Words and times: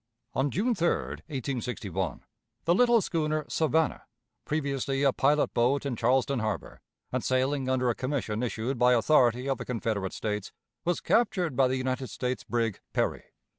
On 0.33 0.49
June 0.49 0.73
3, 0.73 0.87
1861, 0.97 2.23
the 2.65 2.73
little 2.73 3.01
schooner 3.01 3.45
Savannah, 3.47 4.05
previously 4.45 5.03
a 5.03 5.13
pilot 5.13 5.53
boat 5.53 5.85
in 5.85 5.95
Charleston 5.95 6.39
Harbor 6.39 6.81
and 7.11 7.23
sailing 7.23 7.69
under 7.69 7.87
a 7.87 7.93
commission 7.93 8.41
issued 8.41 8.79
by 8.79 8.93
authority 8.93 9.47
of 9.47 9.59
the 9.59 9.65
Confederate 9.65 10.13
States, 10.13 10.51
was 10.85 11.01
captured 11.01 11.55
by 11.55 11.67
the 11.67 11.77
United 11.77 12.07
States 12.07 12.43
brig 12.43 12.79
Perry. 12.93 13.25